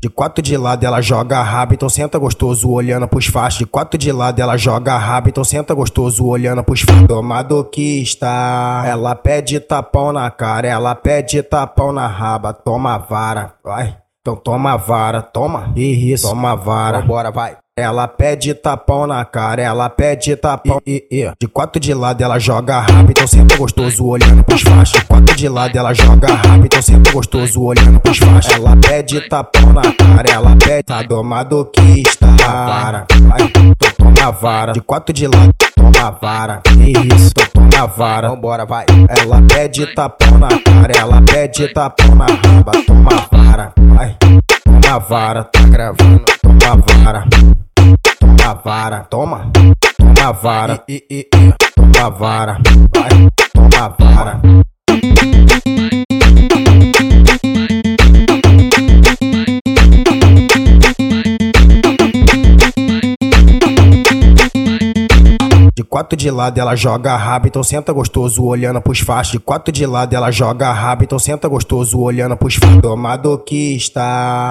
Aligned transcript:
De 0.00 0.08
quatro 0.08 0.40
de 0.40 0.56
lado 0.56 0.84
ela 0.86 1.00
joga 1.00 1.42
rabo, 1.42 1.74
então 1.74 1.88
senta 1.88 2.18
gostoso 2.18 2.70
olhando 2.70 3.08
pros 3.08 3.26
fachos. 3.26 3.58
De 3.58 3.66
quatro 3.66 3.98
de 3.98 4.12
lado 4.12 4.38
ela 4.40 4.56
joga 4.56 4.96
rabo, 4.96 5.28
então 5.28 5.42
senta 5.42 5.74
gostoso 5.74 6.24
olhando 6.24 6.62
pros 6.62 6.82
fachos. 6.82 7.08
Tomadoquista, 7.08 8.28
ela 8.86 9.16
pede 9.16 9.58
tapão 9.58 10.12
na 10.12 10.30
cara, 10.30 10.68
ela 10.68 10.94
pede 10.94 11.42
tapão 11.42 11.92
na 11.92 12.06
raba, 12.06 12.52
toma 12.52 12.96
vara, 12.96 13.54
vai. 13.64 13.96
Então 14.20 14.36
toma 14.36 14.76
vara, 14.76 15.20
toma. 15.20 15.72
Isso, 15.74 16.28
toma 16.28 16.54
vara. 16.54 17.00
Bora, 17.02 17.32
vai. 17.32 17.56
Ela 17.78 18.08
pede 18.08 18.54
tapão 18.54 19.06
na 19.06 19.24
cara, 19.24 19.62
ela 19.62 19.88
pede 19.88 20.34
tapão. 20.34 20.82
E, 20.84 21.06
e, 21.08 21.22
e. 21.22 21.32
De 21.40 21.46
quatro 21.46 21.78
de 21.78 21.94
lado 21.94 22.20
ela 22.20 22.36
joga 22.36 22.80
rápido, 22.80 23.10
então 23.10 23.26
sempre 23.28 23.56
gostoso 23.56 24.04
olhando 24.04 24.42
pros 24.42 24.62
fachos. 24.62 24.98
De 24.98 25.06
quatro 25.06 25.36
de 25.36 25.48
lado 25.48 25.78
ela 25.78 25.94
joga 25.94 26.26
rápido, 26.26 26.64
então 26.64 26.82
sempre 26.82 27.12
gostoso 27.12 27.62
olhando 27.62 28.00
pros 28.00 28.18
fachos. 28.18 28.52
Ela 28.52 28.76
pede 28.76 29.20
tapão 29.28 29.72
na 29.72 29.82
cara, 29.82 30.28
ela 30.28 30.56
pede 30.56 30.82
tá 30.82 31.02
domadoquista. 31.02 32.26
Para, 32.36 33.06
vai, 33.22 33.42
então 33.42 33.92
toma 33.96 34.32
vara. 34.32 34.72
De 34.72 34.80
quatro 34.80 35.12
de 35.12 35.28
lado, 35.28 35.54
toma 35.76 36.10
vara. 36.20 36.60
Isso, 37.14 37.30
então 37.30 37.68
toma 37.70 37.86
vara. 37.86 38.28
Vambora, 38.28 38.66
vai. 38.66 38.86
Ela 39.08 39.40
pede 39.42 39.86
tapão 39.94 40.36
na 40.36 40.48
cara, 40.48 40.92
ela 40.98 41.22
pede 41.22 41.72
tapão 41.72 42.12
na 42.16 42.26
raba, 42.26 42.72
toma 42.84 43.28
vara. 43.30 43.72
Vai, 43.78 44.16
toma 44.64 44.98
vara, 44.98 45.44
tá 45.44 45.60
gravando, 45.60 46.24
toma 46.42 46.82
vara 47.04 47.24
toma 48.18 48.54
vara, 48.54 49.00
toma, 49.04 49.50
toma 49.96 50.32
vara, 50.32 50.82
e, 50.88 51.04
e, 51.10 51.28
e, 51.34 51.54
toma 51.74 52.10
vara, 52.10 52.58
vai, 52.94 53.28
De 65.78 65.84
quatro 65.84 66.16
de 66.16 66.28
lado 66.28 66.58
ela 66.58 66.74
joga 66.74 67.14
rabo, 67.14 67.46
então 67.46 67.62
senta 67.62 67.92
gostoso 67.92 68.44
olhando 68.44 68.80
pros 68.80 68.98
fachos. 68.98 69.30
De 69.30 69.38
quatro 69.38 69.70
de 69.70 69.86
lado 69.86 70.12
ela 70.12 70.28
joga 70.28 70.72
rabo, 70.72 71.04
então 71.04 71.20
senta 71.20 71.46
gostoso 71.46 72.00
olhando 72.00 72.36
pros 72.36 72.56
fachos. 72.56 72.82
Tomadoquista, 72.82 74.00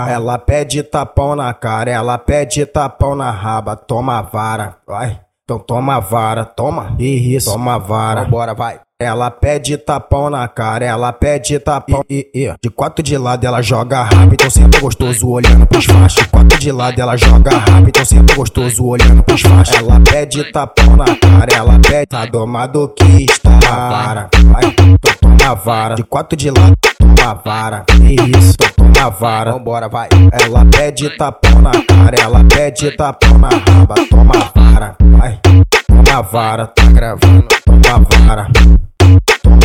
ela 0.09 0.37
pede 0.37 0.81
tapão 0.83 1.35
na 1.35 1.53
cara, 1.53 1.91
ela 1.91 2.17
pede 2.17 2.65
tapão 2.65 3.13
na 3.13 3.29
raba, 3.29 3.75
toma 3.75 4.21
vara, 4.21 4.77
vai. 4.87 5.19
Então 5.43 5.59
toma 5.59 5.99
vara, 5.99 6.45
toma. 6.45 6.95
Isso, 6.97 7.51
toma 7.51 7.77
vara. 7.77 8.23
Bora, 8.23 8.53
vai. 8.53 8.79
Ela 8.99 9.29
pede 9.29 9.77
tapão 9.77 10.27
na 10.27 10.47
cara, 10.47 10.83
ela 10.83 11.13
pede 11.13 11.59
tapão. 11.59 12.03
E, 12.09 12.27
e, 12.33 12.51
de 12.59 12.67
quatro 12.67 13.03
de 13.03 13.15
lado 13.15 13.45
ela 13.45 13.61
joga 13.61 14.01
rápido, 14.01 14.33
então 14.33 14.49
sempre 14.49 14.79
gostoso 14.79 15.29
olhando 15.29 15.67
pros 15.67 15.85
fachos. 15.85 16.23
De 16.23 16.27
quatro 16.27 16.57
de 16.57 16.71
lado 16.71 16.99
ela 16.99 17.15
joga 17.15 17.51
rápido, 17.51 17.89
então 17.89 18.03
sempre 18.03 18.35
gostoso 18.35 18.83
olhando 18.83 19.21
pros 19.21 19.39
fachos. 19.39 19.75
Ela 19.75 19.99
pede 19.99 20.51
tapão 20.51 20.95
na 20.95 21.05
cara, 21.05 21.47
ela 21.55 21.77
pede 21.77 22.07
tá 22.07 22.25
domadoquista. 22.25 23.51
Vara, 23.69 24.29
vai, 24.45 24.63
então 24.65 24.97
toma 25.21 25.53
vara. 25.53 25.93
De 25.93 26.03
quatro 26.03 26.35
de 26.35 26.49
lado, 26.49 26.75
toma 26.97 27.33
vara. 27.45 27.85
Isso, 28.01 28.55
então 28.59 28.91
toma 28.91 29.09
vara. 29.11 29.51
Vambora, 29.51 29.87
vai. 29.87 30.09
Ela 30.41 30.65
pede 30.65 31.15
tapão 31.15 31.61
na 31.61 31.69
cara, 31.69 32.15
ela 32.19 32.43
pede 32.45 32.89
tapão 32.97 33.37
na 33.37 33.49
raba, 33.49 33.93
toma 34.09 34.51
vara, 34.55 34.95
vai. 35.01 35.39
Toma 35.85 36.21
vara, 36.23 36.65
tá 36.65 36.83
gravando, 36.85 37.47
toma 37.63 38.07
vara 38.25 38.47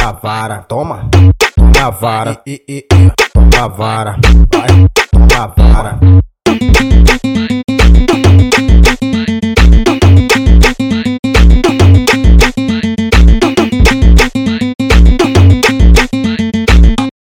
toma 0.02 0.12
vara, 0.20 0.58
toma, 0.66 1.08
toma 1.72 1.90
vara, 1.90 2.42
toma 3.34 3.68
vara, 3.68 4.16
vai. 4.52 5.31